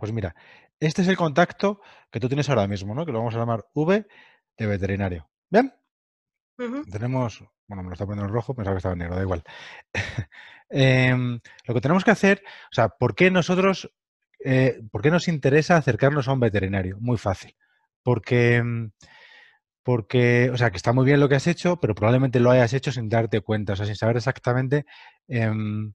Pues 0.00 0.12
mira, 0.12 0.34
este 0.80 1.02
es 1.02 1.08
el 1.08 1.16
contacto 1.16 1.80
que 2.10 2.18
tú 2.18 2.28
tienes 2.28 2.48
ahora 2.48 2.66
mismo, 2.66 2.94
¿no? 2.94 3.06
Que 3.06 3.12
lo 3.12 3.18
vamos 3.18 3.34
a 3.34 3.38
llamar 3.38 3.66
V 3.74 4.06
de 4.56 4.66
veterinario. 4.66 5.30
¿Bien? 5.50 5.72
Tenemos, 6.90 7.44
bueno, 7.68 7.82
me 7.82 7.88
lo 7.88 7.92
está 7.92 8.04
poniendo 8.06 8.26
en 8.26 8.32
rojo, 8.32 8.54
pensaba 8.54 8.74
que 8.74 8.78
estaba 8.78 8.92
en 8.94 8.98
negro, 8.98 9.16
da 9.16 9.22
igual. 9.22 9.44
Em, 10.72 11.40
lo 11.66 11.74
que 11.74 11.80
tenemos 11.80 12.04
que 12.04 12.12
hacer, 12.12 12.44
o 12.70 12.74
sea, 12.74 12.90
¿por 12.90 13.16
qué 13.16 13.28
nosotros, 13.32 13.92
eh, 14.44 14.80
por 14.92 15.02
qué 15.02 15.10
nos 15.10 15.26
interesa 15.26 15.76
acercarnos 15.76 16.28
a 16.28 16.32
un 16.32 16.38
veterinario? 16.38 16.96
Muy 17.00 17.18
fácil. 17.18 17.56
Porque, 18.04 18.62
mm, 18.62 18.92
porque, 19.82 20.50
o 20.52 20.56
sea, 20.56 20.70
que 20.70 20.76
está 20.76 20.92
muy 20.92 21.04
bien 21.04 21.18
lo 21.18 21.28
que 21.28 21.34
has 21.34 21.48
hecho, 21.48 21.80
pero 21.80 21.96
probablemente 21.96 22.38
lo 22.38 22.52
hayas 22.52 22.72
hecho 22.72 22.92
sin 22.92 23.08
darte 23.08 23.40
cuenta, 23.40 23.72
o 23.72 23.76
sea, 23.76 23.86
sin 23.86 23.96
saber 23.96 24.16
exactamente 24.16 24.86
em, 25.26 25.92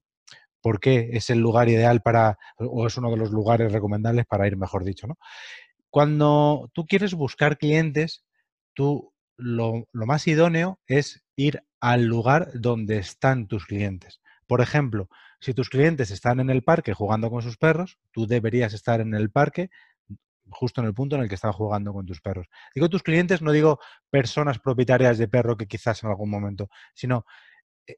por 0.66 0.80
qué 0.80 1.10
es 1.12 1.30
el 1.30 1.38
lugar 1.38 1.68
ideal 1.68 2.02
para, 2.02 2.38
o 2.58 2.88
es 2.88 2.96
uno 2.96 3.08
de 3.12 3.16
los 3.16 3.30
lugares 3.30 3.70
recomendables 3.70 4.26
para 4.26 4.48
ir, 4.48 4.56
mejor 4.56 4.82
dicho, 4.82 5.06
¿no? 5.06 5.16
Cuando 5.90 6.72
tú 6.74 6.86
quieres 6.86 7.14
buscar 7.14 7.56
clientes, 7.56 8.24
tú 8.74 9.12
lo, 9.36 9.86
lo 9.92 10.06
más 10.06 10.26
idóneo 10.26 10.80
es 10.88 11.24
ir 11.36 11.62
al 11.78 12.06
lugar 12.06 12.50
donde 12.52 12.98
están 12.98 13.46
tus 13.46 13.64
clientes. 13.64 14.20
Por 14.48 14.60
ejemplo, 14.60 15.08
si 15.38 15.54
tus 15.54 15.68
clientes 15.68 16.10
están 16.10 16.40
en 16.40 16.50
el 16.50 16.64
parque 16.64 16.94
jugando 16.94 17.30
con 17.30 17.42
sus 17.42 17.58
perros, 17.58 18.00
tú 18.10 18.26
deberías 18.26 18.74
estar 18.74 19.00
en 19.00 19.14
el 19.14 19.30
parque 19.30 19.70
justo 20.50 20.80
en 20.80 20.88
el 20.88 20.94
punto 20.94 21.14
en 21.14 21.22
el 21.22 21.28
que 21.28 21.36
están 21.36 21.52
jugando 21.52 21.92
con 21.92 22.06
tus 22.06 22.20
perros. 22.20 22.48
Digo 22.74 22.88
tus 22.88 23.04
clientes, 23.04 23.40
no 23.40 23.52
digo 23.52 23.78
personas 24.10 24.58
propietarias 24.58 25.16
de 25.16 25.28
perro 25.28 25.56
que 25.56 25.68
quizás 25.68 26.02
en 26.02 26.10
algún 26.10 26.28
momento, 26.28 26.70
sino 26.92 27.24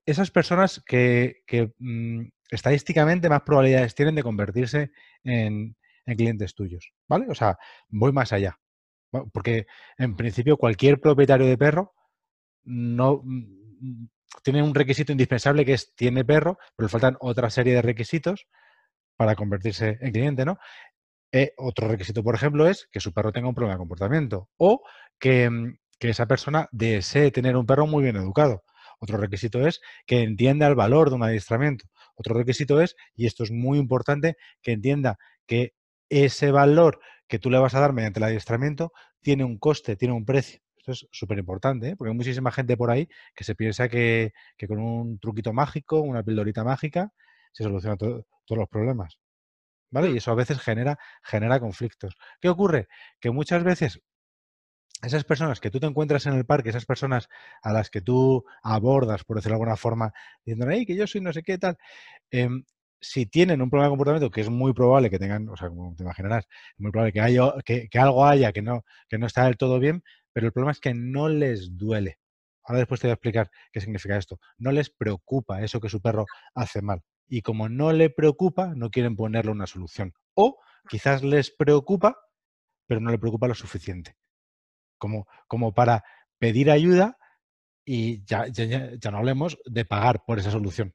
esas 0.06 0.30
personas 0.30 0.83
que, 0.87 1.42
mm, 1.78 2.23
estadísticamente 2.51 3.29
más 3.29 3.42
probabilidades 3.42 3.95
tienen 3.95 4.15
de 4.15 4.23
convertirse 4.23 4.91
en, 5.24 5.77
en 6.06 6.16
clientes 6.16 6.55
tuyos, 6.55 6.92
¿vale? 7.09 7.27
O 7.29 7.34
sea, 7.34 7.59
voy 7.88 8.12
más 8.12 8.32
allá. 8.32 8.59
Porque 9.32 9.66
en 9.96 10.16
principio 10.16 10.57
cualquier 10.59 11.01
propietario 11.01 11.46
de 11.46 11.57
perro 11.57 11.95
no 12.65 13.23
mm, 13.24 14.07
tiene 14.43 14.62
un 14.62 14.74
requisito 14.74 15.12
indispensable 15.12 15.65
que 15.65 15.74
es 15.74 15.95
tiene 15.95 16.24
perro, 16.24 16.59
pero 16.77 16.87
le 16.87 16.90
faltan 16.90 17.16
otra 17.21 17.51
serie 17.51 17.74
de 17.74 17.82
requisitos 17.82 18.46
para 19.16 19.34
convertirse 19.34 19.99
en 20.01 20.12
cliente, 20.12 20.45
¿no? 20.45 20.59
Eh, 21.32 21.52
otro 21.59 21.88
requisito, 21.88 22.23
por 22.23 22.34
ejemplo, 22.34 22.68
es 22.68 22.88
que 22.93 23.01
su 23.01 23.12
perro 23.12 23.32
tenga 23.32 23.49
un 23.49 23.55
problema 23.55 23.74
de 23.74 23.79
comportamiento 23.79 24.49
o 24.59 24.82
que, 25.18 25.51
mm, 25.51 25.79
que 25.99 26.10
esa 26.10 26.27
persona 26.27 26.68
desee 26.73 27.30
tener 27.30 27.57
un 27.57 27.66
perro 27.66 27.87
muy 27.87 28.02
bien 28.02 28.16
educado. 28.16 28.62
Otro 28.99 29.18
requisito 29.18 29.66
es 29.66 29.80
que 30.07 30.23
entienda 30.23 30.66
el 30.66 30.74
valor 30.74 31.10
de 31.10 31.16
un 31.16 31.23
adiestramiento. 31.23 31.87
Otro 32.16 32.35
requisito 32.35 32.80
es, 32.80 32.96
y 33.15 33.27
esto 33.27 33.45
es 33.45 33.51
muy 33.51 33.79
importante, 33.79 34.37
que 34.63 34.73
entienda 34.73 35.18
que 35.46 35.74
ese 36.09 36.51
valor 36.51 37.01
que 37.29 37.38
tú 37.38 37.51
le 37.51 37.59
vas 37.59 37.74
a 37.74 37.80
dar 37.80 37.93
mediante 37.93 38.18
el 38.21 38.24
adiestramiento 38.24 38.93
tiene 39.21 39.45
un 39.45 39.59
coste, 39.59 39.96
tiene 39.96 40.15
un 40.15 40.24
precio. 40.24 40.60
Esto 40.77 40.93
es 40.93 41.07
súper 41.13 41.38
importante, 41.38 41.90
¿eh? 41.90 41.96
porque 41.96 42.10
hay 42.10 42.16
muchísima 42.16 42.51
gente 42.51 42.77
por 42.77 42.90
ahí 42.90 43.09
que 43.35 43.45
se 43.45 43.55
piensa 43.55 43.88
que, 43.88 44.32
que 44.57 44.66
con 44.68 44.79
un 44.80 45.18
truquito 45.18 45.52
mágico, 45.52 46.01
una 46.01 46.23
pildorita 46.23 46.65
mágica, 46.65 47.12
se 47.52 47.65
solucionan 47.65 47.99
to- 47.99 48.27
todos 48.46 48.59
los 48.59 48.68
problemas. 48.68 49.18
¿Vale? 49.90 50.10
Mm, 50.10 50.15
Y 50.15 50.16
eso 50.18 50.30
a 50.30 50.35
veces 50.35 50.60
genera, 50.60 50.99
genera 51.23 51.60
conflictos. 51.60 52.15
¿Qué 52.40 52.49
ocurre? 52.49 52.88
Que 53.21 53.30
muchas 53.30 53.65
veces 53.65 54.01
esas 55.02 55.24
personas 55.24 55.60
que 55.60 55.71
tú 55.71 55.80
te 55.80 55.87
encuentras 55.87 56.27
en 56.27 56.35
el 56.35 56.45
parque, 56.45 56.71
esas 56.71 56.87
personas 56.87 57.29
a 57.63 57.73
las 57.73 57.91
que 57.91 58.01
tú 58.01 58.45
abordas, 58.63 59.24
por 59.24 59.37
decirlo 59.37 59.55
de 59.55 59.63
alguna 59.63 59.77
forma, 59.77 60.13
diciendo, 60.45 60.66
hey, 60.71 60.87
que 60.87 60.96
yo 60.96 61.07
soy 61.07 61.21
no 61.21 61.32
sé 61.32 61.43
qué 61.43 61.59
tal, 61.59 61.77
em, 62.30 62.65
si 63.01 63.27
tienen 63.27 63.63
un 63.63 63.71
problema 63.71 63.87
de 63.87 63.90
comportamiento, 63.90 64.31
que 64.31 64.41
es 64.41 64.50
muy 64.50 64.72
probable 64.72 65.10
que 65.10 65.19
tengan, 65.19 65.49
o 65.49 65.56
sea, 65.56 65.69
como 65.69 65.94
te 65.94 66.03
imaginarás, 66.03 66.47
es 66.47 66.81
muy 66.81 66.91
probable 66.91 67.12
que, 67.12 67.21
haya, 67.21 67.53
que, 67.65 67.88
que 67.88 67.99
algo 67.99 68.27
haya 68.27 68.53
que 68.53 68.62
no, 68.62 68.84
que 69.09 69.19
no 69.19 69.27
está 69.27 69.44
del 69.44 69.56
todo 69.56 69.78
bien, 69.78 70.03
pero 70.32 70.47
el 70.47 70.53
problema 70.53 70.72
es 70.72 70.81
que 70.81 70.94
no 70.94 71.28
les 71.28 71.77
duele. 71.77 72.19
Ahora 72.65 72.81
después 72.81 73.00
te 73.00 73.06
voy 73.06 73.12
a 73.12 73.15
explicar 73.15 73.50
qué 73.72 73.81
significa 73.81 74.17
esto. 74.17 74.39
No 74.59 74.72
les 74.72 74.91
preocupa 74.91 75.62
eso 75.62 75.81
que 75.81 75.89
su 75.89 76.03
perro 76.03 76.27
hace 76.55 76.83
mal. 76.83 77.03
Y 77.28 77.43
como 77.43 77.69
no 77.69 77.93
le 77.93 78.11
preocupa, 78.11 78.75
no 78.75 78.91
quieren 78.91 79.17
ponerle 79.17 79.53
una 79.53 79.67
solución. 79.67 80.12
O 80.34 80.59
quizás 80.89 81.22
les 81.22 81.51
preocupa, 81.51 82.19
pero 82.87 83.01
no 83.01 83.11
le 83.11 83.19
preocupa 83.19 83.49
lo 83.49 83.55
suficiente 83.55 84.17
como, 84.98 85.26
como 85.47 85.72
para 85.72 86.04
pedir 86.38 86.70
ayuda 86.70 87.19
y 87.84 88.25
ya, 88.25 88.47
ya, 88.48 88.64
ya, 88.98 89.10
no 89.10 89.19
hablemos 89.19 89.59
de 89.64 89.84
pagar 89.84 90.25
por 90.26 90.38
esa 90.38 90.50
solución. 90.50 90.94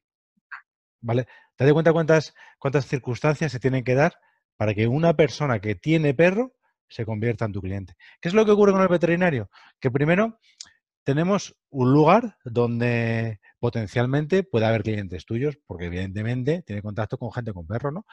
¿Vale? 1.01 1.27
¿Te 1.55 1.71
cuenta 1.73 1.91
cuántas, 1.91 2.33
cuántas 2.59 2.85
circunstancias 2.85 3.51
se 3.51 3.59
tienen 3.59 3.83
que 3.83 3.95
dar 3.95 4.13
para 4.57 4.73
que 4.73 4.87
una 4.87 5.15
persona 5.15 5.59
que 5.59 5.75
tiene 5.75 6.13
perro 6.13 6.53
se 6.87 7.05
convierta 7.05 7.45
en 7.45 7.51
tu 7.51 7.61
cliente? 7.61 7.95
¿Qué 8.21 8.29
es 8.29 8.35
lo 8.35 8.45
que 8.45 8.51
ocurre 8.51 8.71
con 8.71 8.81
el 8.81 8.87
veterinario? 8.87 9.49
Que 9.79 9.91
primero 9.91 10.39
tenemos 11.03 11.55
un 11.69 11.91
lugar 11.91 12.37
donde 12.45 13.39
potencialmente 13.59 14.43
puede 14.43 14.65
haber 14.65 14.83
clientes 14.83 15.25
tuyos, 15.25 15.57
porque 15.65 15.85
evidentemente 15.85 16.63
tiene 16.63 16.81
contacto 16.81 17.17
con 17.17 17.31
gente 17.31 17.53
con 17.53 17.67
perro, 17.67 17.91
¿no? 17.91 18.05